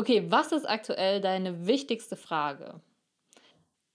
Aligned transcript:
Okay, 0.00 0.24
was 0.30 0.50
ist 0.50 0.66
aktuell 0.66 1.20
deine 1.20 1.66
wichtigste 1.66 2.16
Frage? 2.16 2.80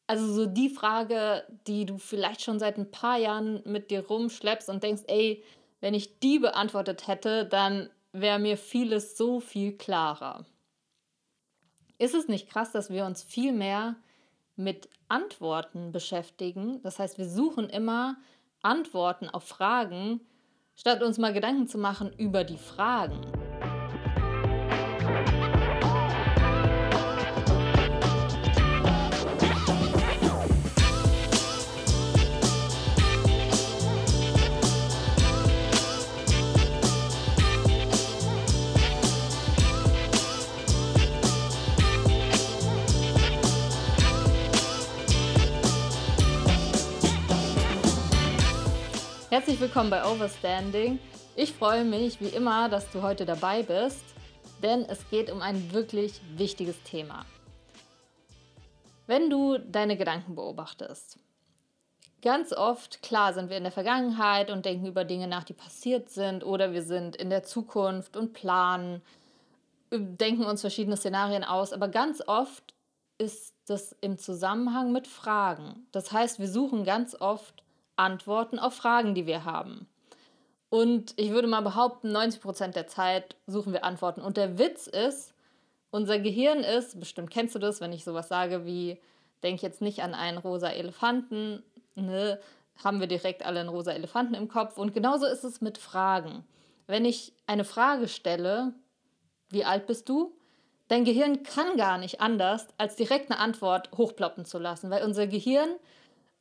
Also 0.06 0.32
so 0.32 0.46
die 0.46 0.70
Frage, 0.70 1.44
die 1.66 1.88
du 1.88 1.98
vielleicht 1.98 2.44
schon 2.44 2.60
seit 2.60 2.78
ein 2.78 2.92
paar 2.92 3.18
Jahren 3.18 3.64
mit 3.66 3.90
dir 3.90 4.06
rumschleppst 4.06 4.70
und 4.70 4.84
denkst, 4.84 5.02
ey, 5.08 5.44
wenn 5.82 5.96
ich 5.96 6.20
die 6.20 6.38
beantwortet 6.38 7.08
hätte, 7.08 7.46
dann 7.46 7.90
wäre 8.12 8.38
mir 8.38 8.56
vieles 8.56 9.18
so 9.18 9.40
viel 9.40 9.76
klarer. 9.76 10.46
Ist 11.98 12.14
es 12.14 12.28
nicht 12.28 12.52
krass, 12.52 12.72
dass 12.72 12.92
wir 12.92 13.06
uns 13.06 13.24
viel 13.24 13.52
mehr 13.52 13.96
mit 14.56 14.88
Antworten 15.08 15.92
beschäftigen? 15.92 16.84
Das 16.84 17.00
heißt, 17.00 17.18
wir 17.18 17.28
suchen 17.28 17.68
immer 17.68 18.16
Antworten 18.62 19.28
auf 19.28 19.46
Fragen, 19.46 20.22
statt 20.76 21.02
uns 21.02 21.18
mal 21.18 21.34
Gedanken 21.34 21.68
zu 21.68 21.80
machen 21.80 22.14
über 22.16 22.44
die 22.44 22.60
Fragen. 22.60 23.35
Herzlich 49.32 49.60
willkommen 49.60 49.90
bei 49.90 50.06
Overstanding. 50.06 51.00
Ich 51.36 51.52
freue 51.52 51.84
mich 51.84 52.22
wie 52.22 52.28
immer, 52.28 52.70
dass 52.70 52.92
du 52.92 53.02
heute 53.02 53.26
dabei 53.26 53.64
bist, 53.64 54.06
denn 54.62 54.86
es 54.86 55.10
geht 55.10 55.32
um 55.32 55.42
ein 55.42 55.74
wirklich 55.74 56.22
wichtiges 56.38 56.82
Thema. 56.84 57.26
Wenn 59.08 59.32
du 59.32 59.58
deine 59.58 59.98
Gedanken 59.98 60.36
beobachtest, 60.36 61.18
ganz 62.22 62.54
oft, 62.54 63.02
klar, 63.02 63.34
sind 63.34 63.50
wir 63.50 63.58
in 63.58 63.64
der 63.64 63.72
Vergangenheit 63.72 64.52
und 64.52 64.64
denken 64.64 64.86
über 64.86 65.06
Dinge 65.06 65.28
nach, 65.28 65.44
die 65.44 65.54
passiert 65.54 66.12
sind, 66.12 66.44
oder 66.44 66.72
wir 66.72 66.84
sind 66.84 67.16
in 67.16 67.32
der 67.32 67.42
Zukunft 67.42 68.16
und 68.16 68.34
planen, 68.34 69.02
denken 69.92 70.46
uns 70.46 70.62
verschiedene 70.62 70.98
Szenarien 70.98 71.44
aus, 71.44 71.74
aber 71.74 71.88
ganz 71.88 72.22
oft 72.28 72.76
ist 73.18 73.56
das 73.66 73.96
im 74.02 74.20
Zusammenhang 74.20 74.92
mit 74.92 75.08
Fragen. 75.08 75.88
Das 75.92 76.12
heißt, 76.12 76.38
wir 76.38 76.48
suchen 76.48 76.84
ganz 76.84 77.20
oft 77.20 77.65
Antworten 77.96 78.60
auf 78.60 78.74
Fragen, 78.74 79.16
die 79.16 79.26
wir 79.26 79.46
haben. 79.46 79.88
Und 80.70 81.14
ich 81.16 81.32
würde 81.32 81.48
mal 81.48 81.62
behaupten, 81.62 82.12
90 82.12 82.42
Prozent 82.42 82.76
der 82.76 82.88
Zeit 82.88 83.36
suchen 83.48 83.74
wir 83.74 83.84
Antworten. 83.84 84.22
Und 84.22 84.38
der 84.38 84.58
Witz 84.58 84.88
ist, 84.88 85.34
unser 85.92 86.20
Gehirn 86.20 86.60
ist, 86.60 87.00
bestimmt 87.00 87.30
kennst 87.30 87.56
du 87.56 87.60
das, 87.60 87.80
wenn 87.80 87.94
ich 87.94 88.04
sowas 88.04 88.28
sage 88.28 88.66
wie, 88.66 89.00
denk 89.44 89.62
jetzt 89.62 89.82
nicht 89.82 90.02
an 90.02 90.14
einen 90.14 90.38
rosa 90.38 90.70
Elefanten, 90.70 91.64
ne, 91.96 92.40
haben 92.84 93.00
wir 93.00 93.08
direkt 93.08 93.46
alle 93.46 93.62
einen 93.62 93.70
rosa 93.70 93.92
Elefanten 93.92 94.34
im 94.34 94.50
Kopf. 94.50 94.78
Und 94.78 94.94
genauso 94.94 95.26
ist 95.26 95.44
es 95.44 95.62
mit 95.62 95.78
Fragen. 95.78 96.44
Wenn 96.88 97.06
ich 97.06 97.34
eine 97.48 97.64
Frage 97.64 98.08
stelle, 98.08 98.74
wie 99.50 99.66
alt 99.66 99.88
bist 99.88 100.10
du? 100.10 100.36
Dein 100.88 101.06
Gehirn 101.06 101.44
kann 101.44 101.78
gar 101.78 101.98
nicht 101.98 102.22
anders, 102.22 102.68
als 102.78 102.96
direkt 102.96 103.32
eine 103.32 103.40
Antwort 103.40 103.90
hochploppen 103.98 104.46
zu 104.46 104.60
lassen, 104.60 104.90
weil 104.90 105.04
unser 105.04 105.26
Gehirn 105.26 105.70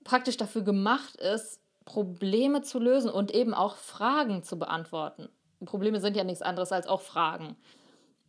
praktisch 0.04 0.36
dafür 0.36 0.62
gemacht 0.62 1.16
ist, 1.16 1.60
Probleme 1.84 2.62
zu 2.62 2.78
lösen 2.78 3.10
und 3.10 3.34
eben 3.34 3.54
auch 3.54 3.76
Fragen 3.76 4.42
zu 4.42 4.58
beantworten. 4.58 5.28
Probleme 5.64 6.00
sind 6.00 6.16
ja 6.16 6.24
nichts 6.24 6.42
anderes 6.42 6.72
als 6.72 6.86
auch 6.86 7.00
Fragen. 7.00 7.56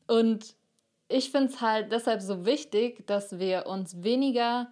Und 0.08 0.56
ich 1.08 1.32
finde 1.32 1.54
es 1.54 1.62
halt 1.62 1.92
deshalb 1.92 2.22
so 2.22 2.46
wichtig, 2.46 3.06
dass 3.08 3.40
wir 3.40 3.68
uns 3.68 4.04
weniger 4.04 4.72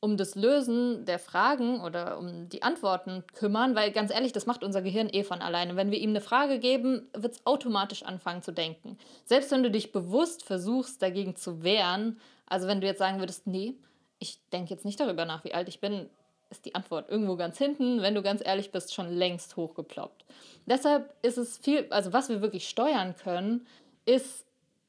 um 0.00 0.16
das 0.16 0.36
Lösen 0.36 1.04
der 1.06 1.18
Fragen 1.18 1.80
oder 1.80 2.18
um 2.18 2.48
die 2.48 2.62
Antworten 2.62 3.24
kümmern, 3.34 3.74
weil 3.74 3.90
ganz 3.90 4.12
ehrlich, 4.12 4.32
das 4.32 4.46
macht 4.46 4.62
unser 4.62 4.80
Gehirn 4.80 5.08
eh 5.10 5.24
von 5.24 5.42
alleine. 5.42 5.74
Wenn 5.74 5.90
wir 5.90 5.98
ihm 5.98 6.10
eine 6.10 6.20
Frage 6.20 6.60
geben, 6.60 7.08
wird 7.14 7.34
es 7.34 7.46
automatisch 7.46 8.04
anfangen 8.04 8.42
zu 8.42 8.52
denken. 8.52 8.96
Selbst 9.24 9.50
wenn 9.50 9.64
du 9.64 9.70
dich 9.70 9.90
bewusst 9.90 10.44
versuchst, 10.44 11.02
dagegen 11.02 11.34
zu 11.34 11.64
wehren, 11.64 12.20
also 12.46 12.68
wenn 12.68 12.80
du 12.80 12.86
jetzt 12.86 12.98
sagen 12.98 13.18
würdest, 13.18 13.48
nee, 13.48 13.74
ich 14.20 14.38
denke 14.52 14.70
jetzt 14.70 14.84
nicht 14.84 15.00
darüber 15.00 15.24
nach, 15.24 15.42
wie 15.44 15.54
alt 15.54 15.68
ich 15.68 15.80
bin, 15.80 16.08
ist 16.50 16.64
die 16.64 16.74
Antwort 16.74 17.10
irgendwo 17.10 17.36
ganz 17.36 17.58
hinten, 17.58 18.00
wenn 18.02 18.14
du 18.14 18.22
ganz 18.22 18.42
ehrlich 18.44 18.72
bist, 18.72 18.94
schon 18.94 19.10
längst 19.10 19.56
hochgeploppt. 19.56 20.24
Deshalb 20.66 21.14
ist 21.22 21.38
es 21.38 21.58
viel, 21.58 21.86
also 21.90 22.12
was 22.12 22.28
wir 22.28 22.40
wirklich 22.40 22.68
steuern 22.68 23.14
können, 23.16 23.66
ist 24.04 24.46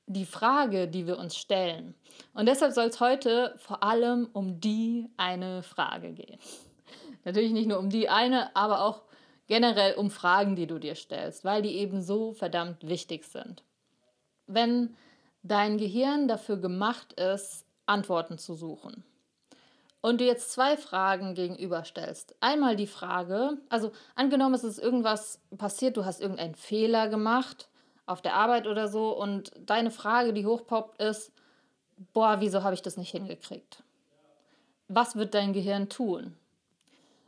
die 0.08 0.26
Frage, 0.26 0.88
die 0.88 1.06
wir 1.06 1.20
uns 1.20 1.36
stellen. 1.36 1.94
Und 2.34 2.48
deshalb 2.48 2.74
soll 2.74 2.86
es 2.86 3.00
heute 3.00 3.56
vor 3.58 3.84
allem 3.84 4.28
um 4.34 4.60
die 4.60 5.10
eine 5.18 5.62
Frage 5.62 6.14
gehen. 6.14 6.40
Natürlich 7.26 7.52
nicht 7.52 7.68
nur 7.68 7.80
um 7.80 7.90
die 7.90 8.10
eine, 8.10 8.56
aber 8.56 8.82
auch 8.82 9.04
generell 9.48 9.96
um 9.96 10.10
Fragen, 10.10 10.56
die 10.56 10.68
du 10.68 10.80
dir 10.80 10.96
stellst, 10.96 11.44
weil 11.44 11.62
die 11.62 11.76
eben 11.76 12.02
so 12.02 12.34
verdammt 12.34 12.88
wichtig 12.88 13.26
sind. 13.26 13.64
Wenn 14.48 14.96
dein 15.44 15.78
Gehirn 15.78 16.28
dafür 16.28 16.58
gemacht 16.58 17.14
ist, 17.14 17.66
Antworten 17.86 18.38
zu 18.38 18.56
suchen, 18.56 19.04
und 20.02 20.22
du 20.22 20.26
jetzt 20.26 20.52
zwei 20.52 20.78
Fragen 20.78 21.36
gegenüberstellst. 21.36 22.36
Einmal 22.40 22.76
die 22.76 22.88
Frage, 22.88 23.58
also 23.70 23.92
angenommen, 24.16 24.56
es 24.56 24.64
ist 24.64 24.80
irgendwas 24.80 25.42
passiert, 25.58 25.98
du 25.98 26.06
hast 26.06 26.22
irgendeinen 26.22 26.56
Fehler 26.56 27.10
gemacht 27.10 27.70
auf 28.06 28.22
der 28.22 28.36
Arbeit 28.36 28.66
oder 28.66 28.88
so 28.88 29.16
und 29.16 29.52
deine 29.60 29.92
Frage, 29.92 30.34
die 30.34 30.46
hochpoppt, 30.46 31.02
ist, 31.02 31.32
boah, 32.14 32.38
wieso 32.40 32.64
habe 32.64 32.74
ich 32.74 32.82
das 32.82 32.98
nicht 32.98 33.12
hingekriegt? 33.12 33.84
Was 34.88 35.16
wird 35.16 35.34
dein 35.34 35.54
Gehirn 35.54 35.90
tun? 35.90 36.36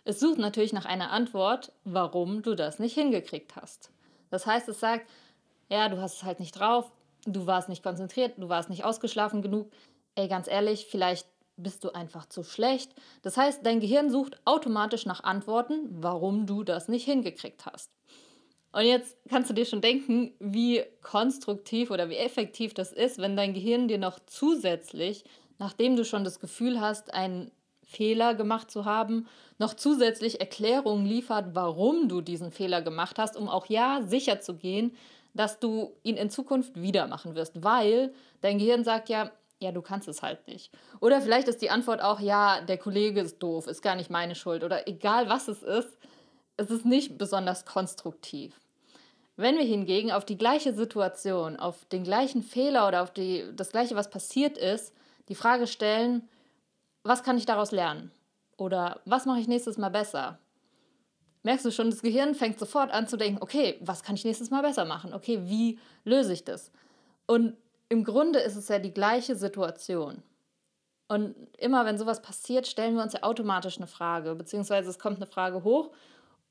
Es 0.04 0.20
sucht 0.20 0.40
natürlich 0.40 0.74
nach 0.74 0.86
einer 0.86 1.12
Antwort, 1.12 1.72
warum 1.84 2.42
du 2.42 2.56
das 2.56 2.80
nicht 2.80 2.96
hingekriegt 2.96 3.56
hast. 3.56 3.92
Das 4.32 4.48
heißt, 4.48 4.68
es 4.70 4.80
sagt, 4.80 5.08
ja, 5.70 5.88
du 5.90 6.02
hast 6.02 6.18
es 6.18 6.24
halt 6.24 6.40
nicht 6.40 6.58
drauf, 6.60 6.92
du 7.26 7.46
warst 7.46 7.70
nicht 7.70 7.84
konzentriert, 7.84 8.34
du 8.38 8.50
warst 8.50 8.70
nicht 8.70 8.84
ausgeschlafen 8.84 9.44
genug. 9.44 9.72
Ey, 10.16 10.28
ganz 10.28 10.48
ehrlich, 10.48 10.88
vielleicht 10.88 11.28
bist 11.62 11.84
du 11.84 11.92
einfach 11.92 12.26
zu 12.28 12.44
schlecht. 12.44 12.94
Das 13.22 13.38
heißt, 13.38 13.66
dein 13.66 13.80
Gehirn 13.80 14.10
sucht 14.10 14.40
automatisch 14.46 15.06
nach 15.06 15.24
Antworten, 15.24 15.88
warum 15.90 16.46
du 16.46 16.64
das 16.64 16.88
nicht 16.88 17.06
hingekriegt 17.06 17.66
hast. 17.66 17.92
Und 18.74 18.84
jetzt 18.84 19.18
kannst 19.30 19.50
du 19.50 19.54
dir 19.54 19.66
schon 19.66 19.82
denken, 19.82 20.34
wie 20.40 20.84
konstruktiv 21.02 21.92
oder 21.92 22.10
wie 22.10 22.16
effektiv 22.16 22.74
das 22.74 22.94
ist, 22.94 23.18
wenn 23.18 23.36
dein 23.36 23.54
Gehirn 23.54 23.88
dir 23.88 23.98
noch 23.98 24.20
zusätzlich, 24.26 25.26
nachdem 25.60 25.96
du 25.96 26.06
schon 26.06 26.24
das 26.24 26.40
Gefühl 26.40 26.80
hast, 26.80 27.14
einen 27.14 27.52
Fehler 27.84 28.34
gemacht 28.34 28.72
zu 28.72 28.86
haben, 28.86 29.28
noch 29.58 29.74
zusätzlich 29.74 30.40
Erklärungen 30.40 31.06
liefert, 31.06 31.54
warum 31.54 32.08
du 32.08 32.22
diesen 32.22 32.52
Fehler 32.52 32.82
gemacht 32.82 33.20
hast, 33.20 33.36
um 33.36 33.50
auch 33.50 33.66
ja 33.66 34.02
sicher 34.04 34.40
zu 34.40 34.56
gehen, 34.56 34.96
dass 35.34 35.60
du 35.60 35.94
ihn 36.04 36.18
in 36.18 36.30
Zukunft 36.30 36.82
wieder 36.82 37.08
machen 37.08 37.36
wirst, 37.36 37.64
weil 37.64 38.14
dein 38.40 38.58
Gehirn 38.58 38.84
sagt 38.84 39.10
ja, 39.10 39.32
ja, 39.62 39.72
du 39.72 39.82
kannst 39.82 40.08
es 40.08 40.24
halt 40.24 40.48
nicht. 40.48 40.72
Oder 41.00 41.22
vielleicht 41.22 41.48
ist 41.48 41.62
die 41.62 41.70
Antwort 41.70 42.02
auch, 42.02 42.20
ja, 42.20 42.62
der 42.62 42.80
Kollege 42.80 43.22
ist 43.22 43.38
doof, 43.40 43.68
ist 43.68 43.84
gar 43.84 43.96
nicht 43.96 44.10
meine 44.10 44.34
Schuld. 44.34 44.64
Oder 44.64 44.88
egal 44.88 45.30
was 45.30 45.48
es 45.48 45.62
ist, 45.62 45.98
es 46.58 46.72
ist 46.72 46.84
nicht 46.84 47.18
besonders 47.18 47.66
konstruktiv. 47.66 48.60
Wenn 49.38 49.58
wir 49.58 49.64
hingegen 49.64 50.12
auf 50.12 50.26
die 50.26 50.38
gleiche 50.38 50.74
Situation, 50.74 51.58
auf 51.58 51.86
den 51.86 52.04
gleichen 52.04 52.42
Fehler 52.42 52.88
oder 52.88 53.04
auf 53.04 53.12
die, 53.12 53.46
das 53.56 53.70
gleiche, 53.70 53.96
was 53.96 54.10
passiert 54.10 54.58
ist, 54.58 54.94
die 55.30 55.36
Frage 55.36 55.68
stellen, 55.68 56.28
was 57.04 57.24
kann 57.24 57.38
ich 57.38 57.46
daraus 57.46 57.72
lernen? 57.72 58.12
Oder 58.58 59.00
was 59.06 59.26
mache 59.26 59.40
ich 59.40 59.48
nächstes 59.48 59.78
Mal 59.78 59.90
besser? 59.90 60.40
Merkst 61.44 61.66
du 61.66 61.72
schon, 61.72 61.90
das 61.90 62.02
Gehirn 62.02 62.36
fängt 62.36 62.60
sofort 62.60 62.92
an 62.92 63.08
zu 63.08 63.18
denken, 63.18 63.42
okay, 63.42 63.78
was 63.82 64.04
kann 64.04 64.16
ich 64.16 64.26
nächstes 64.26 64.50
Mal 64.50 64.62
besser 64.62 64.86
machen? 64.86 65.14
Okay, 65.14 65.40
wie 65.44 65.80
löse 66.04 66.34
ich 66.34 66.44
das? 66.44 66.72
Und 67.26 67.56
im 67.92 68.06
Grunde 68.06 68.40
ist 68.40 68.56
es 68.56 68.70
ja 68.70 68.80
die 68.80 68.94
gleiche 68.94 69.36
Situation. 69.36 70.24
Und 71.10 71.36
immer 71.58 71.86
wenn 71.86 71.98
sowas 71.98 72.22
passiert, 72.22 72.66
stellen 72.66 72.96
wir 72.96 73.04
uns 73.04 73.12
ja 73.12 73.24
automatisch 73.24 73.76
eine 73.78 73.88
Frage, 73.88 74.34
beziehungsweise 74.34 74.90
es 74.90 74.98
kommt 74.98 75.18
eine 75.18 75.28
Frage 75.28 75.66
hoch 75.66 75.92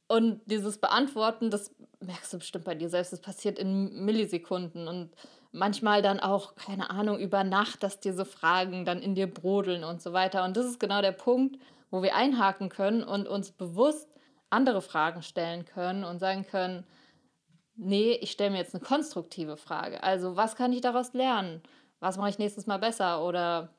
und 0.07 0.43
dieses 0.45 0.77
Beantworten, 0.77 1.51
das 1.51 1.75
merkst 2.01 2.35
du 2.35 2.39
bestimmt 2.41 2.67
bei 2.67 2.75
dir 2.75 2.91
selbst, 2.91 3.15
das 3.15 3.23
passiert 3.23 3.59
in 3.59 4.05
Millisekunden 4.05 4.87
und 4.87 5.13
manchmal 5.51 6.03
dann 6.03 6.21
auch, 6.21 6.57
keine 6.57 6.91
Ahnung, 6.91 7.19
über 7.19 7.43
Nacht, 7.43 7.83
dass 7.83 8.01
diese 8.01 8.27
Fragen 8.27 8.85
dann 8.85 9.01
in 9.01 9.15
dir 9.15 9.27
brodeln 9.27 9.83
und 9.83 10.03
so 10.03 10.13
weiter. 10.13 10.45
Und 10.45 10.59
das 10.59 10.67
ist 10.67 10.79
genau 10.79 11.01
der 11.01 11.13
Punkt, 11.13 11.59
wo 11.91 12.03
wir 12.03 12.15
einhaken 12.15 12.69
können 12.69 13.03
und 13.03 13.29
uns 13.29 13.51
bewusst 13.51 14.11
andere 14.51 14.83
Fragen 14.83 15.23
stellen 15.23 15.65
können 15.65 16.05
und 16.05 16.19
sagen 16.19 16.45
können, 16.45 16.85
nee, 17.81 18.13
ich 18.13 18.31
stelle 18.31 18.51
mir 18.51 18.59
jetzt 18.59 18.75
eine 18.75 18.85
konstruktive 18.85 19.57
Frage. 19.57 20.03
Also, 20.03 20.37
was 20.37 20.57
kann 20.57 20.73
ich 20.73 20.81
daraus 20.81 21.13
lernen? 21.13 21.63
Was 21.99 22.17
mache 22.17 22.31
ich 22.31 22.39
nächstes 22.39 22.67
Mal 22.67 22.79
besser? 22.79 23.25
Oder 23.25 23.71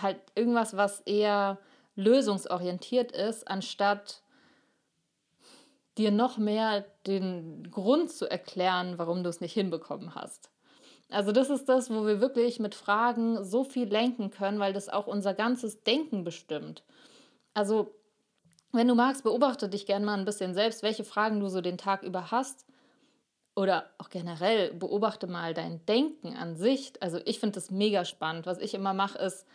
halt 0.00 0.20
irgendwas, 0.34 0.76
was 0.76 1.00
eher 1.00 1.58
lösungsorientiert 1.96 3.12
ist, 3.12 3.48
anstatt 3.48 4.22
dir 5.98 6.12
noch 6.12 6.38
mehr 6.38 6.84
den 7.06 7.70
Grund 7.70 8.12
zu 8.12 8.30
erklären, 8.30 8.98
warum 8.98 9.24
du 9.24 9.30
es 9.30 9.40
nicht 9.40 9.52
hinbekommen 9.52 10.14
hast. 10.14 10.50
Also 11.10 11.32
das 11.32 11.50
ist 11.50 11.68
das, 11.68 11.90
wo 11.90 12.06
wir 12.06 12.20
wirklich 12.20 12.60
mit 12.60 12.74
Fragen 12.74 13.42
so 13.42 13.64
viel 13.64 13.88
lenken 13.88 14.30
können, 14.30 14.60
weil 14.60 14.72
das 14.72 14.88
auch 14.88 15.06
unser 15.06 15.34
ganzes 15.34 15.82
Denken 15.82 16.22
bestimmt. 16.22 16.84
Also 17.54 17.94
wenn 18.72 18.86
du 18.86 18.94
magst, 18.94 19.24
beobachte 19.24 19.68
dich 19.68 19.86
gerne 19.86 20.06
mal 20.06 20.18
ein 20.18 20.26
bisschen 20.26 20.54
selbst, 20.54 20.82
welche 20.82 21.04
Fragen 21.04 21.40
du 21.40 21.48
so 21.48 21.60
den 21.60 21.78
Tag 21.78 22.02
über 22.02 22.30
hast. 22.30 22.66
Oder 23.58 23.90
auch 23.98 24.08
generell 24.08 24.72
beobachte 24.72 25.26
mal 25.26 25.52
dein 25.52 25.84
Denken 25.84 26.36
an 26.36 26.54
sich. 26.54 26.92
Also 27.00 27.18
ich 27.24 27.40
finde 27.40 27.56
das 27.56 27.72
mega 27.72 28.04
spannend. 28.04 28.46
Was 28.46 28.60
ich 28.60 28.72
immer 28.72 28.94
mache, 28.94 29.18
ist 29.18 29.48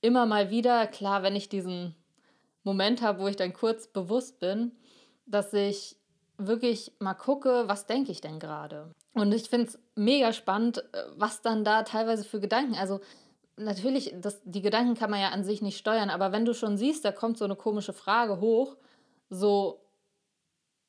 immer 0.00 0.26
mal 0.26 0.50
wieder, 0.50 0.88
klar, 0.88 1.22
wenn 1.22 1.36
ich 1.36 1.48
diesen 1.48 1.94
Moment 2.64 3.02
habe, 3.02 3.20
wo 3.20 3.28
ich 3.28 3.36
dann 3.36 3.52
kurz 3.52 3.86
bewusst 3.86 4.40
bin, 4.40 4.72
dass 5.26 5.52
ich 5.52 5.96
wirklich 6.38 6.92
mal 6.98 7.14
gucke, 7.14 7.68
was 7.68 7.86
denke 7.86 8.10
ich 8.10 8.20
denn 8.20 8.40
gerade. 8.40 8.92
Und 9.14 9.32
ich 9.32 9.48
finde 9.48 9.68
es 9.68 9.78
mega 9.94 10.32
spannend, 10.32 10.78
äh, 10.92 11.04
was 11.14 11.40
dann 11.40 11.62
da 11.62 11.84
teilweise 11.84 12.24
für 12.24 12.40
Gedanken, 12.40 12.74
also 12.74 12.98
natürlich, 13.56 14.12
das, 14.20 14.40
die 14.42 14.62
Gedanken 14.62 14.96
kann 14.96 15.10
man 15.10 15.20
ja 15.20 15.28
an 15.28 15.44
sich 15.44 15.62
nicht 15.62 15.78
steuern, 15.78 16.10
aber 16.10 16.32
wenn 16.32 16.46
du 16.46 16.52
schon 16.52 16.76
siehst, 16.76 17.04
da 17.04 17.12
kommt 17.12 17.38
so 17.38 17.44
eine 17.44 17.54
komische 17.54 17.92
Frage 17.92 18.40
hoch, 18.40 18.76
so, 19.28 19.84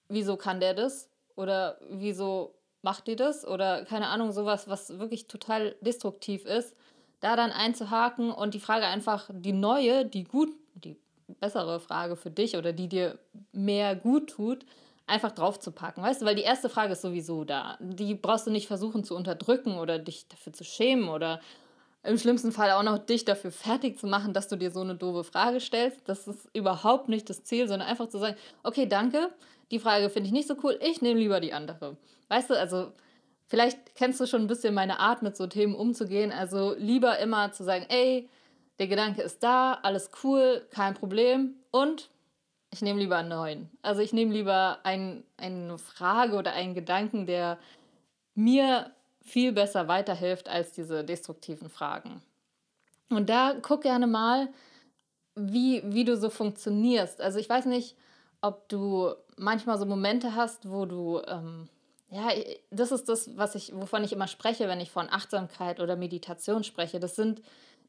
wieso 0.08 0.38
kann 0.38 0.60
der 0.60 0.74
das? 0.74 1.11
Oder 1.36 1.78
wieso 1.90 2.56
macht 2.82 3.08
die 3.08 3.16
das? 3.16 3.46
Oder 3.46 3.86
keine 3.86 4.08
Ahnung, 4.08 4.32
sowas, 4.32 4.68
was 4.68 5.00
wirklich 5.00 5.28
total 5.28 5.76
destruktiv 5.82 6.46
ist, 6.46 6.76
da 7.20 7.36
dann 7.36 7.52
einzuhaken 7.52 8.32
und 8.32 8.54
die 8.54 8.60
Frage 8.60 8.88
einfach, 8.88 9.30
die 9.32 9.54
neue, 9.54 10.06
die 10.06 10.24
gut, 10.24 10.50
die 10.76 10.98
bessere 11.40 11.80
Frage 11.80 12.16
für 12.16 12.32
dich 12.32 12.58
oder 12.58 12.74
die 12.74 12.88
dir 12.88 13.20
mehr 13.52 13.96
gut 13.96 14.32
tut, 14.32 14.66
einfach 15.08 15.32
draufzupacken, 15.32 16.04
weißt 16.04 16.22
du, 16.22 16.26
weil 16.26 16.36
die 16.36 16.42
erste 16.42 16.70
Frage 16.70 16.94
ist 16.94 17.02
sowieso 17.02 17.44
da. 17.44 17.78
Die 17.82 18.16
brauchst 18.16 18.48
du 18.48 18.52
nicht 18.52 18.68
versuchen 18.68 19.04
zu 19.04 19.16
unterdrücken 19.16 19.78
oder 19.78 20.00
dich 20.00 20.28
dafür 20.28 20.54
zu 20.54 20.64
schämen 20.64 21.10
oder 21.10 21.42
im 22.04 22.18
schlimmsten 22.18 22.52
Fall 22.52 22.72
auch 22.72 22.84
noch 22.84 22.98
dich 22.98 23.26
dafür 23.26 23.52
fertig 23.52 24.00
zu 24.00 24.08
machen, 24.08 24.34
dass 24.34 24.48
du 24.48 24.56
dir 24.56 24.72
so 24.72 24.82
eine 24.82 24.96
doofe 24.96 25.24
Frage 25.24 25.60
stellst. 25.60 26.00
Das 26.06 26.28
ist 26.28 26.50
überhaupt 26.54 27.10
nicht 27.10 27.30
das 27.30 27.44
Ziel, 27.44 27.68
sondern 27.68 27.88
einfach 27.88 28.08
zu 28.08 28.18
sagen, 28.18 28.38
okay, 28.64 28.88
danke, 28.88 29.30
die 29.72 29.80
Frage 29.80 30.10
finde 30.10 30.28
ich 30.28 30.34
nicht 30.34 30.48
so 30.48 30.56
cool, 30.64 30.78
ich 30.82 31.02
nehme 31.02 31.20
lieber 31.20 31.40
die 31.40 31.54
andere. 31.54 31.98
Weißt 32.28 32.50
du, 32.50 32.60
also 32.60 32.92
vielleicht 33.48 33.96
kennst 33.96 34.20
du 34.20 34.28
schon 34.28 34.42
ein 34.42 34.48
bisschen 34.48 34.74
meine 34.74 35.00
Art, 35.00 35.22
mit 35.22 35.36
so 35.36 35.48
Themen 35.48 35.76
umzugehen. 35.76 36.32
Also 36.32 36.76
lieber 36.78 37.20
immer 37.20 37.52
zu 37.52 37.64
sagen, 37.64 37.86
ey, 37.90 38.30
der 38.80 38.88
Gedanke 38.88 39.22
ist 39.22 39.44
da, 39.44 39.74
alles 39.84 40.12
cool, 40.24 40.66
kein 40.72 40.94
Problem 40.94 41.56
und 41.72 42.10
ich 42.74 42.82
nehme 42.82 43.00
lieber 43.00 43.18
einen 43.18 43.30
neuen. 43.30 43.70
Also 43.82 44.02
ich 44.02 44.14
nehme 44.14 44.34
lieber 44.34 44.80
ein, 44.84 45.24
eine 45.38 45.78
Frage 45.78 46.36
oder 46.36 46.54
einen 46.54 46.74
Gedanken, 46.74 47.26
der 47.26 47.58
mir 48.34 48.92
viel 49.22 49.52
besser 49.52 49.88
weiterhilft 49.88 50.50
als 50.50 50.72
diese 50.72 51.04
destruktiven 51.04 51.70
Fragen. 51.70 52.22
Und 53.10 53.30
da 53.30 53.56
guck 53.62 53.82
gerne 53.82 54.08
mal, 54.08 54.48
wie, 55.36 55.84
wie 55.86 56.06
du 56.06 56.18
so 56.18 56.30
funktionierst. 56.30 57.22
Also 57.22 57.40
ich 57.40 57.50
weiß 57.50 57.66
nicht, 57.66 57.96
ob 58.42 58.68
du 58.70 59.14
manchmal 59.38 59.78
so 59.78 59.86
Momente 59.86 60.36
hast, 60.36 60.70
wo 60.70 60.86
du, 60.86 61.22
ähm, 61.28 61.70
ja, 62.10 62.30
das 62.72 62.92
ist 62.92 63.08
das, 63.08 63.38
was 63.38 63.56
ich, 63.56 63.74
wovon 63.76 64.04
ich 64.04 64.14
immer 64.14 64.28
spreche, 64.28 64.68
wenn 64.68 64.80
ich 64.80 64.92
von 64.92 65.10
Achtsamkeit 65.10 65.80
oder 65.80 65.96
Meditation 65.96 66.64
spreche. 66.64 67.00
Das 67.00 67.16
sind 67.16 67.42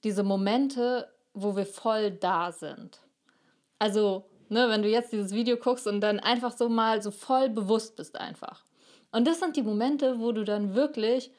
diese 0.04 0.22
Momente, 0.22 1.08
wo 1.34 1.56
wir 1.56 1.66
voll 1.66 2.10
da 2.10 2.52
sind. 2.52 3.00
Also 3.78 4.26
Ne, 4.52 4.68
wenn 4.68 4.82
du 4.82 4.88
jetzt 4.90 5.12
dieses 5.12 5.32
Video 5.32 5.56
guckst 5.56 5.86
und 5.86 6.02
dann 6.02 6.20
einfach 6.20 6.52
so 6.52 6.68
mal 6.68 7.00
so 7.00 7.10
voll 7.10 7.48
bewusst 7.48 7.96
bist 7.96 8.20
einfach. 8.20 8.66
Und 9.10 9.26
das 9.26 9.40
sind 9.40 9.56
die 9.56 9.62
Momente, 9.62 10.20
wo 10.20 10.32
du 10.32 10.44
dann 10.44 10.74
wirklich 10.74 11.30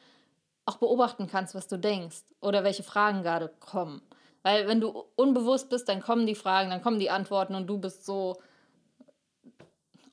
auch 0.66 0.78
beobachten 0.78 1.28
kannst, 1.28 1.54
was 1.54 1.68
du 1.68 1.78
denkst 1.78 2.24
oder 2.42 2.64
welche 2.64 2.82
Fragen 2.82 3.22
gerade 3.22 3.52
kommen. 3.60 4.02
Weil 4.42 4.68
wenn 4.68 4.82
du 4.82 5.04
unbewusst 5.16 5.70
bist, 5.70 5.90
dann 5.90 6.02
kommen 6.02 6.26
die 6.26 6.34
Fragen, 6.34 6.72
dann 6.72 6.82
kommen 6.82 6.98
die 6.98 7.12
Antworten 7.12 7.54
und 7.54 7.68
du 7.68 7.78
bist 7.78 8.04
so 8.04 8.42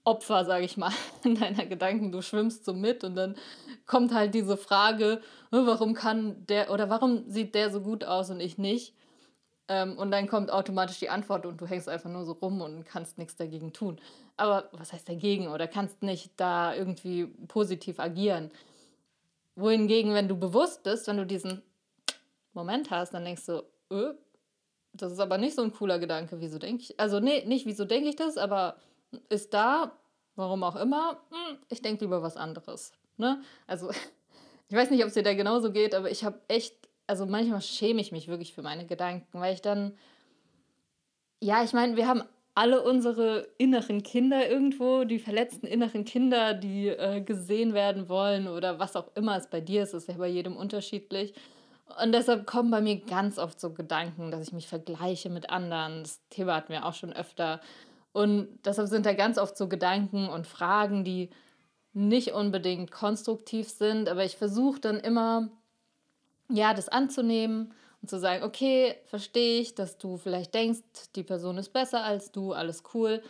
Opfer, 0.05 0.45
sage 0.45 0.65
ich 0.65 0.77
mal, 0.77 0.93
in 1.25 1.35
deiner 1.35 1.67
Gedanken. 1.67 2.13
Du 2.13 2.23
schwimmst 2.23 2.65
so 2.65 2.73
mit 2.73 3.05
und 3.05 3.17
dann 3.17 3.37
kommt 3.87 4.15
halt 4.15 4.35
diese 4.35 4.57
Frage, 4.57 5.21
warum 5.51 5.95
kann 5.95 6.47
der 6.47 6.71
oder 6.71 6.91
warum 6.91 7.29
sieht 7.29 7.55
der 7.55 7.71
so 7.71 7.81
gut 7.81 8.05
aus 8.05 8.31
und 8.31 8.41
ich 8.41 8.59
nicht? 8.59 8.95
Ähm, 9.69 9.97
und 9.99 10.11
dann 10.11 10.27
kommt 10.27 10.51
automatisch 10.51 10.99
die 10.99 11.11
Antwort 11.11 11.47
und 11.47 11.61
du 11.61 11.67
hängst 11.67 11.89
einfach 11.89 12.11
nur 12.11 12.25
so 12.25 12.33
rum 12.33 12.61
und 12.61 12.85
kannst 12.85 13.19
nichts 13.19 13.37
dagegen 13.37 13.73
tun. 13.73 14.01
Aber 14.37 14.69
was 14.73 14.93
heißt 14.93 15.09
dagegen? 15.09 15.49
Oder 15.49 15.69
kannst 15.69 16.03
nicht 16.03 16.33
da 16.37 16.75
irgendwie 16.75 17.27
positiv 17.47 18.01
agieren. 18.01 18.51
Wohingegen, 19.55 20.15
wenn 20.15 20.29
du 20.29 20.37
bewusst 20.37 20.83
bist, 20.83 21.07
wenn 21.07 21.19
du 21.19 21.27
diesen 21.27 21.63
Moment 22.53 22.91
hast, 22.91 23.15
dann 23.15 23.25
denkst 23.25 23.47
du, 23.47 23.63
öh, 23.93 24.15
das 24.93 25.13
ist 25.13 25.21
aber 25.21 25.39
nicht 25.39 25.55
so 25.55 25.63
ein 25.63 25.73
cooler 25.73 25.99
Gedanke, 25.99 26.41
wieso 26.41 26.59
denke 26.59 26.83
ich. 26.83 26.99
Also, 26.99 27.21
nee, 27.21 27.45
nicht 27.45 27.67
wieso 27.67 27.85
denke 27.85 28.09
ich 28.09 28.17
das, 28.17 28.39
aber 28.39 28.77
ist 29.29 29.55
da, 29.55 29.99
warum 30.37 30.63
auch 30.63 30.77
immer, 30.77 31.21
hm, 31.31 31.59
ich 31.69 31.83
denke 31.83 32.05
lieber 32.05 32.23
was 32.23 32.37
anderes. 32.37 32.93
Ne? 33.17 33.43
Also, 33.67 33.91
ich 34.69 34.77
weiß 34.77 34.91
nicht, 34.91 35.03
ob 35.03 35.09
es 35.09 35.15
dir 35.15 35.23
da 35.23 35.35
genauso 35.35 35.73
geht, 35.73 35.95
aber 35.95 36.11
ich 36.11 36.25
habe 36.25 36.41
echt 36.49 36.81
also 37.11 37.27
manchmal 37.27 37.61
schäme 37.61 38.01
ich 38.01 38.13
mich 38.13 38.29
wirklich 38.29 38.55
für 38.55 38.63
meine 38.63 38.87
Gedanken, 38.87 39.41
weil 39.41 39.53
ich 39.53 39.61
dann, 39.61 39.99
ja, 41.41 41.65
ich 41.65 41.73
meine, 41.73 41.97
wir 41.97 42.07
haben 42.07 42.23
alle 42.55 42.83
unsere 42.83 43.49
inneren 43.59 44.05
Kinder 44.05 44.49
irgendwo, 44.49 45.03
die 45.03 45.19
verletzten 45.19 45.67
inneren 45.67 46.05
Kinder, 46.05 46.55
die 46.55 46.87
äh, 46.87 47.21
gesehen 47.21 47.75
werden 47.75 48.09
wollen 48.09 48.47
oder 48.47 48.79
was 48.79 48.95
auch 48.95 49.09
immer 49.17 49.37
es 49.37 49.49
bei 49.49 49.61
dir 49.61 49.83
ist, 49.83 49.93
ist 49.93 50.09
ja 50.09 50.15
bei 50.15 50.29
jedem 50.29 50.57
unterschiedlich. 50.57 51.35
Und 52.01 52.13
deshalb 52.13 52.47
kommen 52.47 52.71
bei 52.71 52.81
mir 52.81 53.01
ganz 53.01 53.41
oft 53.41 53.59
so 53.59 53.73
Gedanken, 53.73 54.31
dass 54.31 54.47
ich 54.47 54.53
mich 54.53 54.69
vergleiche 54.69 55.31
mit 55.31 55.51
anderen. 55.51 56.05
Das 56.05 56.21
Thema 56.29 56.55
hatten 56.55 56.73
wir 56.73 56.87
auch 56.87 56.95
schon 56.95 57.13
öfter. 57.13 57.61
Und 58.13 58.49
deshalb 58.65 58.89
sind 58.89 59.07
da 59.07 59.13
ganz 59.13 59.39
oft 59.39 59.57
so 59.57 59.69
Gedanken 59.69 60.29
und 60.29 60.47
Fragen, 60.47 61.05
die 61.05 61.31
nicht 61.93 62.33
unbedingt 62.33 62.91
konstruktiv 62.91 63.69
sind, 63.69 64.09
aber 64.09 64.25
ich 64.25 64.37
versuche 64.37 64.81
dann 64.81 65.01
immer 65.01 65.49
ja, 66.49 66.75
das 66.75 66.89
anzunehmen 66.89 67.73
und 68.03 68.09
zu 68.09 68.19
sagen, 68.19 68.45
okay, 68.45 68.97
verstehe 69.07 69.61
ich, 69.61 69.75
dass 69.75 69.99
du 69.99 70.17
vielleicht 70.17 70.55
denkst, 70.55 70.81
die 71.15 71.23
Person 71.23 71.59
ist 71.59 71.73
besser 71.73 72.03
als 72.03 72.33
du, 72.33 72.53
alles 72.53 72.83
cool. 72.95 73.23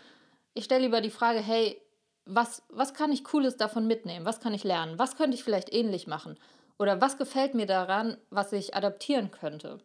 Ich 0.55 0.65
stelle 0.65 0.85
lieber 0.85 1.01
die 1.01 1.11
Frage, 1.11 1.41
hey, 1.41 1.81
was, 2.25 2.63
was 2.69 2.95
kann 2.95 3.13
ich 3.13 3.25
Cooles 3.25 3.57
davon 3.57 3.87
mitnehmen? 3.87 4.25
Was 4.25 4.41
kann 4.41 4.55
ich 4.55 4.65
lernen? 4.65 4.99
Was 4.99 5.17
könnte 5.17 5.37
ich 5.37 5.45
vielleicht 5.45 5.73
ähnlich 5.73 6.07
machen? 6.07 6.39
Oder 6.79 7.01
was 7.01 7.19
gefällt 7.19 7.55
mir 7.55 7.67
daran, 7.67 8.17
was 8.31 8.53
ich 8.53 8.75
adaptieren 8.75 9.31
könnte? 9.31 9.79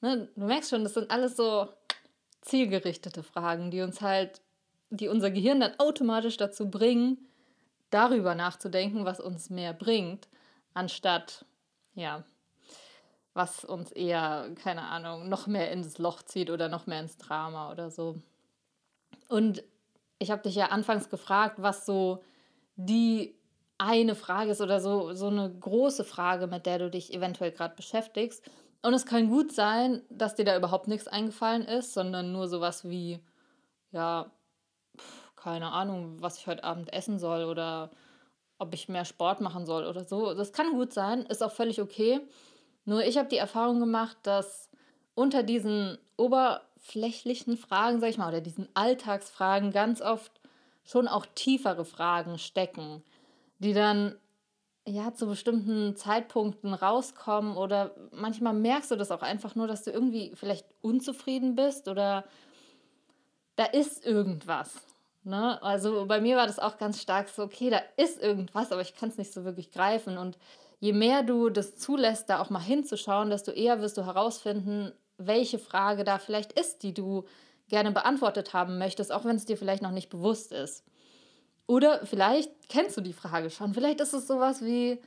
Ne, 0.00 0.28
du 0.36 0.44
merkst 0.44 0.70
schon, 0.70 0.84
das 0.84 0.94
sind 0.94 1.10
alles 1.10 1.36
so 1.36 1.68
zielgerichtete 2.46 3.22
Fragen, 3.22 3.70
die 3.70 3.82
uns 3.82 4.00
halt, 4.00 4.40
die 4.90 5.08
unser 5.08 5.30
Gehirn 5.30 5.60
dann 5.60 5.78
automatisch 5.78 6.36
dazu 6.36 6.70
bringen, 6.70 7.18
darüber 7.90 8.34
nachzudenken, 8.34 9.04
was 9.04 9.20
uns 9.20 9.50
mehr 9.50 9.72
bringt, 9.72 10.28
anstatt, 10.74 11.44
ja, 11.94 12.24
was 13.34 13.64
uns 13.64 13.92
eher, 13.92 14.50
keine 14.62 14.82
Ahnung, 14.82 15.28
noch 15.28 15.46
mehr 15.46 15.70
ins 15.70 15.98
Loch 15.98 16.22
zieht 16.22 16.50
oder 16.50 16.68
noch 16.68 16.86
mehr 16.86 17.00
ins 17.00 17.18
Drama 17.18 17.70
oder 17.70 17.90
so. 17.90 18.22
Und 19.28 19.62
ich 20.18 20.30
habe 20.30 20.42
dich 20.42 20.54
ja 20.54 20.66
anfangs 20.68 21.10
gefragt, 21.10 21.56
was 21.58 21.84
so 21.84 22.24
die 22.76 23.34
eine 23.78 24.14
Frage 24.14 24.52
ist 24.52 24.60
oder 24.60 24.80
so, 24.80 25.12
so 25.12 25.26
eine 25.26 25.50
große 25.50 26.04
Frage, 26.04 26.46
mit 26.46 26.64
der 26.64 26.78
du 26.78 26.90
dich 26.90 27.12
eventuell 27.12 27.52
gerade 27.52 27.74
beschäftigst. 27.74 28.48
Und 28.86 28.94
es 28.94 29.04
kann 29.04 29.28
gut 29.28 29.50
sein, 29.50 30.02
dass 30.10 30.36
dir 30.36 30.44
da 30.44 30.56
überhaupt 30.56 30.86
nichts 30.86 31.08
eingefallen 31.08 31.64
ist, 31.64 31.92
sondern 31.92 32.30
nur 32.30 32.46
sowas 32.46 32.88
wie, 32.88 33.18
ja, 33.90 34.30
keine 35.34 35.72
Ahnung, 35.72 36.18
was 36.20 36.38
ich 36.38 36.46
heute 36.46 36.62
Abend 36.62 36.92
essen 36.92 37.18
soll 37.18 37.46
oder 37.46 37.90
ob 38.60 38.72
ich 38.74 38.88
mehr 38.88 39.04
Sport 39.04 39.40
machen 39.40 39.66
soll 39.66 39.86
oder 39.86 40.04
so. 40.04 40.34
Das 40.34 40.52
kann 40.52 40.70
gut 40.70 40.92
sein, 40.92 41.26
ist 41.26 41.42
auch 41.42 41.50
völlig 41.50 41.82
okay. 41.82 42.20
Nur 42.84 43.04
ich 43.04 43.18
habe 43.18 43.28
die 43.28 43.38
Erfahrung 43.38 43.80
gemacht, 43.80 44.18
dass 44.22 44.70
unter 45.16 45.42
diesen 45.42 45.98
oberflächlichen 46.16 47.56
Fragen, 47.56 47.98
sag 47.98 48.10
ich 48.10 48.18
mal, 48.18 48.28
oder 48.28 48.40
diesen 48.40 48.68
Alltagsfragen 48.74 49.72
ganz 49.72 50.00
oft 50.00 50.30
schon 50.84 51.08
auch 51.08 51.26
tiefere 51.34 51.84
Fragen 51.84 52.38
stecken, 52.38 53.02
die 53.58 53.72
dann 53.72 54.14
ja 54.86 55.12
zu 55.12 55.26
bestimmten 55.26 55.96
Zeitpunkten 55.96 56.72
rauskommen 56.74 57.56
oder 57.56 57.94
manchmal 58.12 58.54
merkst 58.54 58.90
du 58.90 58.96
das 58.96 59.10
auch 59.10 59.22
einfach 59.22 59.54
nur, 59.54 59.66
dass 59.66 59.82
du 59.84 59.90
irgendwie 59.90 60.32
vielleicht 60.34 60.66
unzufrieden 60.80 61.54
bist 61.56 61.88
oder 61.88 62.24
da 63.56 63.64
ist 63.64 64.06
irgendwas. 64.06 64.74
Ne? 65.24 65.60
Also 65.62 66.06
bei 66.06 66.20
mir 66.20 66.36
war 66.36 66.46
das 66.46 66.58
auch 66.58 66.78
ganz 66.78 67.02
stark 67.02 67.28
so, 67.28 67.42
okay, 67.42 67.70
da 67.70 67.80
ist 67.96 68.22
irgendwas, 68.22 68.70
aber 68.70 68.80
ich 68.80 68.94
kann 68.94 69.08
es 69.08 69.18
nicht 69.18 69.32
so 69.32 69.44
wirklich 69.44 69.72
greifen 69.72 70.18
und 70.18 70.38
je 70.78 70.92
mehr 70.92 71.22
du 71.22 71.50
das 71.50 71.76
zulässt, 71.76 72.30
da 72.30 72.40
auch 72.40 72.50
mal 72.50 72.62
hinzuschauen, 72.62 73.30
desto 73.30 73.50
eher 73.50 73.80
wirst 73.80 73.96
du 73.96 74.06
herausfinden, 74.06 74.92
welche 75.18 75.58
Frage 75.58 76.04
da 76.04 76.18
vielleicht 76.18 76.52
ist, 76.52 76.82
die 76.82 76.94
du 76.94 77.24
gerne 77.68 77.90
beantwortet 77.90 78.52
haben 78.52 78.78
möchtest, 78.78 79.10
auch 79.10 79.24
wenn 79.24 79.36
es 79.36 79.46
dir 79.46 79.56
vielleicht 79.56 79.82
noch 79.82 79.90
nicht 79.90 80.10
bewusst 80.10 80.52
ist. 80.52 80.84
Oder 81.66 82.06
vielleicht 82.06 82.50
kennst 82.68 82.96
du 82.96 83.00
die 83.00 83.12
Frage 83.12 83.50
schon. 83.50 83.74
Vielleicht 83.74 84.00
ist 84.00 84.12
es 84.12 84.26
sowas 84.26 84.62
wie, 84.64 85.00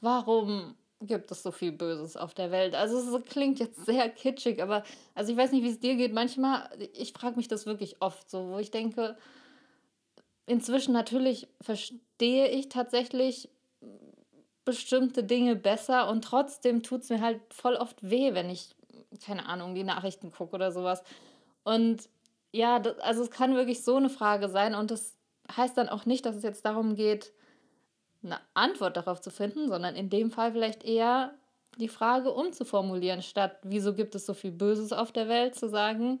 warum 0.00 0.74
gibt 1.00 1.30
es 1.30 1.42
so 1.42 1.50
viel 1.50 1.72
Böses 1.72 2.16
auf 2.16 2.34
der 2.34 2.50
Welt? 2.50 2.74
Also 2.74 2.98
es 2.98 3.24
klingt 3.24 3.58
jetzt 3.58 3.84
sehr 3.84 4.08
kitschig, 4.08 4.62
aber 4.62 4.84
also 5.14 5.32
ich 5.32 5.38
weiß 5.38 5.52
nicht, 5.52 5.62
wie 5.62 5.70
es 5.70 5.80
dir 5.80 5.96
geht. 5.96 6.14
Manchmal, 6.14 6.70
ich 6.94 7.12
frage 7.12 7.36
mich 7.36 7.48
das 7.48 7.66
wirklich 7.66 8.00
oft 8.00 8.30
so, 8.30 8.48
wo 8.48 8.58
ich 8.58 8.70
denke, 8.70 9.16
inzwischen 10.46 10.92
natürlich 10.92 11.48
verstehe 11.60 12.48
ich 12.48 12.68
tatsächlich 12.68 13.50
bestimmte 14.64 15.24
Dinge 15.24 15.56
besser 15.56 16.08
und 16.08 16.24
trotzdem 16.24 16.82
tut 16.82 17.02
es 17.02 17.10
mir 17.10 17.20
halt 17.20 17.40
voll 17.52 17.74
oft 17.74 18.08
weh, 18.08 18.32
wenn 18.32 18.48
ich, 18.48 18.74
keine 19.24 19.46
Ahnung, 19.46 19.74
die 19.74 19.84
Nachrichten 19.84 20.30
gucke 20.30 20.54
oder 20.54 20.72
sowas. 20.72 21.02
Und 21.64 22.08
ja, 22.52 22.78
das, 22.78 22.98
also 23.00 23.22
es 23.22 23.30
kann 23.30 23.54
wirklich 23.56 23.82
so 23.82 23.96
eine 23.96 24.08
Frage 24.08 24.48
sein 24.48 24.74
und 24.74 24.90
das 24.90 25.13
heißt 25.54 25.76
dann 25.76 25.88
auch 25.88 26.06
nicht, 26.06 26.26
dass 26.26 26.36
es 26.36 26.42
jetzt 26.42 26.64
darum 26.64 26.94
geht, 26.94 27.32
eine 28.22 28.38
Antwort 28.54 28.96
darauf 28.96 29.20
zu 29.20 29.30
finden, 29.30 29.68
sondern 29.68 29.96
in 29.96 30.08
dem 30.08 30.30
Fall 30.30 30.52
vielleicht 30.52 30.84
eher 30.84 31.34
die 31.78 31.88
Frage 31.88 32.32
umzuformulieren, 32.32 33.22
statt 33.22 33.58
wieso 33.62 33.94
gibt 33.94 34.14
es 34.14 34.26
so 34.26 34.34
viel 34.34 34.52
Böses 34.52 34.92
auf 34.92 35.12
der 35.12 35.28
Welt, 35.28 35.54
zu 35.54 35.68
sagen, 35.68 36.20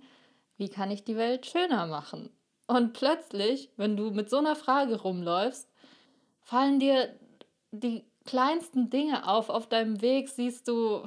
wie 0.56 0.68
kann 0.68 0.90
ich 0.90 1.04
die 1.04 1.16
Welt 1.16 1.46
schöner 1.46 1.86
machen? 1.86 2.30
Und 2.66 2.92
plötzlich, 2.92 3.70
wenn 3.76 3.96
du 3.96 4.10
mit 4.10 4.30
so 4.30 4.38
einer 4.38 4.56
Frage 4.56 5.00
rumläufst, 5.00 5.70
fallen 6.40 6.80
dir 6.80 7.14
die 7.70 8.04
kleinsten 8.24 8.90
Dinge 8.90 9.28
auf. 9.28 9.50
Auf 9.50 9.68
deinem 9.68 10.00
Weg 10.00 10.28
siehst 10.28 10.68
du, 10.68 11.02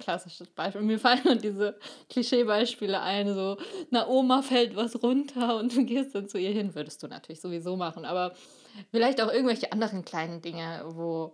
klassisches 0.00 0.48
Beispiel, 0.50 0.82
mir 0.82 0.98
fallen 0.98 1.38
diese 1.40 1.78
Klischeebeispiele 2.08 3.00
ein, 3.00 3.32
so, 3.32 3.56
einer 3.90 4.08
Oma 4.08 4.42
fällt 4.42 4.74
was 4.74 5.02
runter 5.02 5.56
und 5.60 5.76
du 5.76 5.84
gehst 5.84 6.14
dann 6.14 6.28
zu 6.28 6.38
ihr 6.38 6.50
hin. 6.50 6.74
Würdest 6.74 7.02
du 7.02 7.06
natürlich 7.06 7.40
sowieso 7.40 7.76
machen, 7.76 8.04
aber 8.04 8.34
vielleicht 8.90 9.20
auch 9.20 9.32
irgendwelche 9.32 9.72
anderen 9.72 10.04
kleinen 10.04 10.42
Dinge, 10.42 10.82
wo, 10.88 11.32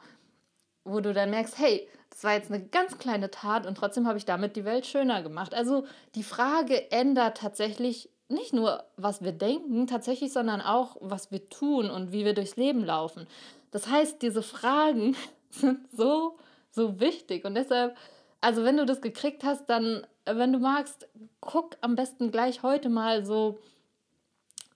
wo 0.84 1.00
du 1.00 1.14
dann 1.14 1.30
merkst, 1.30 1.58
hey, 1.58 1.88
das 2.10 2.24
war 2.24 2.34
jetzt 2.34 2.50
eine 2.50 2.64
ganz 2.64 2.98
kleine 2.98 3.30
Tat 3.30 3.66
und 3.66 3.76
trotzdem 3.76 4.06
habe 4.06 4.18
ich 4.18 4.24
damit 4.24 4.56
die 4.56 4.64
Welt 4.64 4.86
schöner 4.86 5.22
gemacht. 5.22 5.54
Also 5.54 5.86
die 6.14 6.22
Frage 6.22 6.90
ändert 6.90 7.38
tatsächlich 7.38 8.10
nicht 8.28 8.52
nur, 8.52 8.84
was 8.96 9.22
wir 9.22 9.32
denken, 9.32 9.86
tatsächlich, 9.86 10.32
sondern 10.32 10.60
auch, 10.60 10.96
was 11.00 11.30
wir 11.30 11.48
tun 11.48 11.90
und 11.90 12.12
wie 12.12 12.24
wir 12.24 12.34
durchs 12.34 12.56
Leben 12.56 12.84
laufen. 12.84 13.26
Das 13.70 13.88
heißt, 13.88 14.22
diese 14.22 14.42
Fragen 14.42 15.16
sind 15.50 15.80
so, 15.92 16.38
so 16.70 17.00
wichtig 17.00 17.44
und 17.44 17.54
deshalb, 17.54 17.96
also 18.46 18.62
wenn 18.62 18.76
du 18.76 18.86
das 18.86 19.00
gekriegt 19.00 19.42
hast, 19.42 19.66
dann, 19.66 20.06
wenn 20.24 20.52
du 20.52 20.60
magst, 20.60 21.08
guck 21.40 21.76
am 21.80 21.96
besten 21.96 22.30
gleich 22.30 22.62
heute 22.62 22.88
mal 22.88 23.26
so, 23.26 23.58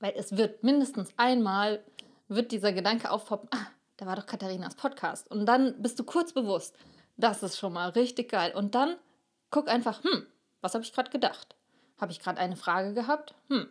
weil 0.00 0.12
es 0.16 0.36
wird 0.36 0.64
mindestens 0.64 1.12
einmal, 1.16 1.80
wird 2.26 2.50
dieser 2.50 2.72
Gedanke 2.72 3.12
aufpoppen, 3.12 3.48
ah, 3.52 3.68
da 3.96 4.06
war 4.06 4.16
doch 4.16 4.26
Katharinas 4.26 4.74
Podcast. 4.74 5.30
Und 5.30 5.46
dann 5.46 5.80
bist 5.80 6.00
du 6.00 6.02
kurz 6.02 6.32
bewusst, 6.32 6.74
das 7.16 7.44
ist 7.44 7.58
schon 7.58 7.72
mal 7.72 7.90
richtig 7.90 8.32
geil. 8.32 8.52
Und 8.56 8.74
dann 8.74 8.96
guck 9.50 9.68
einfach, 9.68 10.02
hm, 10.02 10.26
was 10.62 10.74
habe 10.74 10.82
ich 10.82 10.92
gerade 10.92 11.10
gedacht? 11.12 11.54
Habe 12.00 12.10
ich 12.10 12.18
gerade 12.18 12.40
eine 12.40 12.56
Frage 12.56 12.92
gehabt? 12.92 13.36
Hm, 13.50 13.68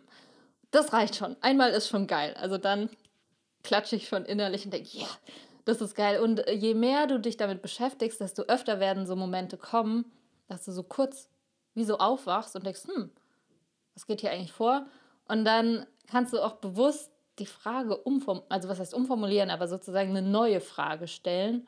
das 0.70 0.94
reicht 0.94 1.16
schon. 1.16 1.36
Einmal 1.42 1.72
ist 1.72 1.88
schon 1.88 2.06
geil. 2.06 2.32
Also 2.40 2.56
dann 2.56 2.88
klatsche 3.62 3.96
ich 3.96 4.08
schon 4.08 4.24
innerlich 4.24 4.64
und 4.64 4.72
denke, 4.72 4.88
ja, 4.92 5.00
yeah, 5.00 5.18
das 5.64 5.80
ist 5.80 5.94
geil. 5.94 6.20
Und 6.20 6.46
äh, 6.46 6.52
je 6.52 6.74
mehr 6.74 7.06
du 7.06 7.18
dich 7.18 7.36
damit 7.36 7.62
beschäftigst, 7.62 8.20
desto 8.20 8.42
öfter 8.42 8.80
werden 8.80 9.06
so 9.06 9.16
Momente 9.16 9.56
kommen, 9.56 10.10
dass 10.48 10.64
du 10.64 10.72
so 10.72 10.82
kurz 10.82 11.28
wie 11.74 11.84
so 11.84 11.98
aufwachst 11.98 12.56
und 12.56 12.66
denkst, 12.66 12.84
hm, 12.86 13.10
was 13.94 14.06
geht 14.06 14.20
hier 14.20 14.32
eigentlich 14.32 14.52
vor? 14.52 14.86
Und 15.28 15.44
dann 15.44 15.86
kannst 16.08 16.32
du 16.32 16.40
auch 16.40 16.54
bewusst 16.54 17.10
die 17.38 17.46
Frage 17.46 17.96
umformulieren, 17.96 18.50
also 18.50 18.68
was 18.68 18.80
heißt 18.80 18.94
umformulieren, 18.94 19.50
aber 19.50 19.68
sozusagen 19.68 20.10
eine 20.10 20.22
neue 20.22 20.60
Frage 20.60 21.08
stellen. 21.08 21.66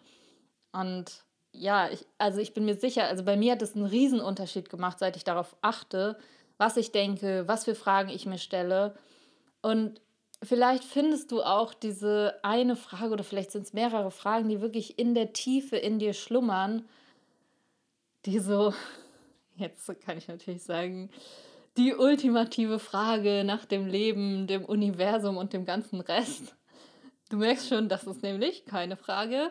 Und 0.72 1.24
ja, 1.52 1.88
ich, 1.90 2.06
also 2.18 2.40
ich 2.40 2.54
bin 2.54 2.64
mir 2.64 2.76
sicher, 2.76 3.04
also 3.04 3.24
bei 3.24 3.36
mir 3.36 3.52
hat 3.52 3.62
es 3.62 3.74
einen 3.74 3.86
Riesenunterschied 3.86 4.70
gemacht, 4.70 4.98
seit 4.98 5.16
ich 5.16 5.24
darauf 5.24 5.56
achte, 5.60 6.18
was 6.58 6.76
ich 6.76 6.92
denke, 6.92 7.44
was 7.46 7.64
für 7.64 7.74
Fragen 7.74 8.08
ich 8.08 8.26
mir 8.26 8.38
stelle. 8.38 8.94
Und 9.60 10.00
vielleicht 10.42 10.84
findest 10.84 11.30
du 11.32 11.42
auch 11.42 11.74
diese 11.74 12.38
eine 12.42 12.76
Frage 12.76 13.12
oder 13.12 13.24
vielleicht 13.24 13.52
sind 13.52 13.62
es 13.62 13.72
mehrere 13.72 14.10
Fragen, 14.10 14.48
die 14.48 14.60
wirklich 14.60 14.98
in 14.98 15.14
der 15.14 15.32
Tiefe 15.32 15.76
in 15.76 15.98
dir 15.98 16.12
schlummern, 16.12 16.88
die 18.26 18.38
so, 18.38 18.74
jetzt 19.56 19.90
kann 20.04 20.18
ich 20.18 20.28
natürlich 20.28 20.62
sagen, 20.62 21.10
die 21.76 21.94
ultimative 21.94 22.78
Frage 22.78 23.44
nach 23.44 23.64
dem 23.64 23.86
Leben, 23.86 24.46
dem 24.46 24.64
Universum 24.64 25.36
und 25.36 25.52
dem 25.52 25.64
ganzen 25.64 26.00
Rest. 26.00 26.54
Du 27.30 27.38
merkst 27.38 27.68
schon, 27.68 27.88
das 27.88 28.04
ist 28.04 28.22
nämlich 28.22 28.66
keine 28.66 28.96
Frage, 28.96 29.50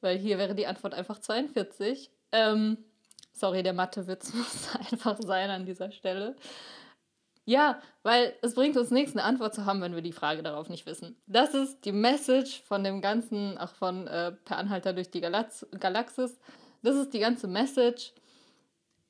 weil 0.00 0.16
hier 0.16 0.38
wäre 0.38 0.54
die 0.54 0.66
Antwort 0.66 0.94
einfach 0.94 1.18
42. 1.18 2.10
Ähm, 2.32 2.78
sorry, 3.34 3.62
der 3.62 3.74
Mathewitz 3.74 4.32
muss 4.34 4.74
einfach 4.74 5.18
sein 5.20 5.50
an 5.50 5.66
dieser 5.66 5.92
Stelle. 5.92 6.34
Ja, 7.46 7.78
weil 8.02 8.34
es 8.40 8.54
bringt 8.54 8.76
uns 8.76 8.90
nichts, 8.90 9.12
eine 9.12 9.24
Antwort 9.24 9.54
zu 9.54 9.66
haben, 9.66 9.82
wenn 9.82 9.94
wir 9.94 10.02
die 10.02 10.12
Frage 10.12 10.42
darauf 10.42 10.70
nicht 10.70 10.86
wissen. 10.86 11.16
Das 11.26 11.52
ist 11.52 11.84
die 11.84 11.92
Message 11.92 12.62
von 12.62 12.82
dem 12.82 13.02
Ganzen, 13.02 13.58
auch 13.58 13.74
von 13.74 14.06
äh, 14.06 14.32
Per 14.32 14.56
Anhalter 14.56 14.94
durch 14.94 15.10
die 15.10 15.20
Galax 15.20 15.66
Galaxis. 15.78 16.38
Das 16.82 16.96
ist 16.96 17.12
die 17.12 17.18
ganze 17.18 17.46
Message. 17.46 18.12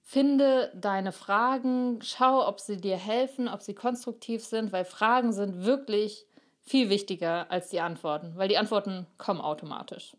Finde 0.03 0.73
deine 0.75 1.13
Fragen, 1.13 2.01
schau, 2.03 2.47
ob 2.47 2.61
sie 2.61 2.77
dir 2.77 2.97
helfen, 2.97 3.49
ob 3.49 3.63
sie 3.63 3.75
konstruktiv 3.75 4.45
sind, 4.45 4.73
weil 4.73 4.85
Fragen 4.85 5.33
sind 5.33 5.65
wirklich 5.65 6.27
viel 6.61 6.91
wichtiger 6.91 7.51
als 7.51 7.69
die 7.69 7.81
Antworten, 7.81 8.33
weil 8.37 8.49
die 8.49 8.59
Antworten 8.59 9.07
kommen 9.17 9.41
automatisch. 9.41 10.17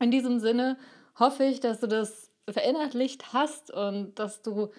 In 0.00 0.10
diesem 0.10 0.40
Sinne 0.40 0.76
hoffe 1.18 1.44
ich, 1.44 1.60
dass 1.60 1.80
du 1.80 1.86
das 1.86 2.30
verinnerlicht 2.48 3.32
hast 3.32 3.70
und 3.70 4.18
dass 4.18 4.42
du 4.42 4.72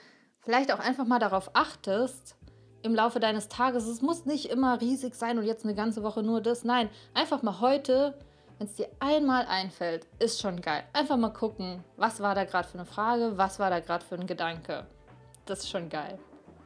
vielleicht 0.44 0.72
auch 0.72 0.80
einfach 0.80 1.06
mal 1.06 1.20
darauf 1.20 1.52
achtest 1.54 2.36
im 2.82 2.94
Laufe 2.96 3.20
deines 3.20 3.48
Tages. 3.48 3.88
Es 3.88 4.02
muss 4.02 4.26
nicht 4.26 4.46
immer 4.46 4.82
riesig 4.82 5.16
sein 5.16 5.38
und 5.38 5.46
jetzt 5.46 5.64
eine 5.64 5.76
ganze 5.76 6.04
Woche 6.04 6.24
nur 6.24 6.42
das. 6.42 6.64
Nein, 6.64 6.90
einfach 7.14 7.42
mal 7.42 7.60
heute 7.62 8.14
wenn 8.64 8.68
es 8.68 8.76
dir 8.76 8.88
einmal 9.02 9.46
einfällt, 9.48 10.06
ist 10.20 10.40
schon 10.40 10.62
geil. 10.62 10.84
Einfach 10.94 11.18
mal 11.18 11.34
gucken, 11.34 11.84
was 11.98 12.22
war 12.22 12.36
da 12.36 12.46
gerade 12.46 12.68
für 12.68 12.78
eine 12.78 12.86
Frage, 12.86 13.34
was 13.36 13.60
war 13.60 13.70
da 13.70 13.80
gerade 13.80 14.06
für 14.06 14.16
ein 14.16 14.28
Gedanke. 14.28 14.86
Das 15.46 15.60
ist 15.60 15.70
schon 15.70 15.90
geil. 15.90 16.18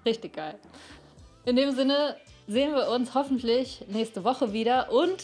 Richtig 0.05 0.33
geil. 0.35 0.59
In 1.45 1.55
dem 1.55 1.71
Sinne 1.71 2.15
sehen 2.47 2.75
wir 2.75 2.89
uns 2.89 3.15
hoffentlich 3.15 3.85
nächste 3.87 4.23
Woche 4.23 4.53
wieder 4.53 4.91
und 4.91 5.23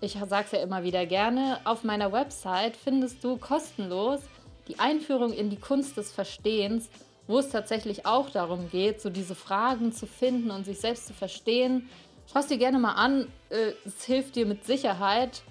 ich 0.00 0.14
sage 0.14 0.46
es 0.46 0.52
ja 0.52 0.58
immer 0.58 0.82
wieder 0.82 1.06
gerne, 1.06 1.60
auf 1.64 1.84
meiner 1.84 2.10
Website 2.12 2.76
findest 2.76 3.22
du 3.22 3.36
kostenlos 3.36 4.20
die 4.66 4.78
Einführung 4.78 5.32
in 5.32 5.50
die 5.50 5.60
Kunst 5.60 5.96
des 5.96 6.10
Verstehens, 6.10 6.88
wo 7.28 7.38
es 7.38 7.50
tatsächlich 7.50 8.06
auch 8.06 8.30
darum 8.30 8.68
geht, 8.70 9.00
so 9.00 9.10
diese 9.10 9.36
Fragen 9.36 9.92
zu 9.92 10.06
finden 10.06 10.50
und 10.50 10.64
sich 10.64 10.80
selbst 10.80 11.06
zu 11.06 11.12
verstehen. 11.12 11.88
Schau 12.32 12.40
es 12.40 12.48
dir 12.48 12.58
gerne 12.58 12.80
mal 12.80 12.94
an, 12.94 13.28
äh, 13.50 13.72
es 13.84 14.04
hilft 14.04 14.34
dir 14.34 14.46
mit 14.46 14.64
Sicherheit 14.64 15.42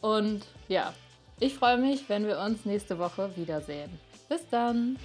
und 0.00 0.42
ja, 0.68 0.94
ich 1.38 1.54
freue 1.54 1.76
mich, 1.76 2.08
wenn 2.08 2.26
wir 2.26 2.38
uns 2.38 2.64
nächste 2.64 2.98
Woche 2.98 3.30
wiedersehen. 3.36 3.90
Bis 4.28 4.40
dann! 4.50 4.96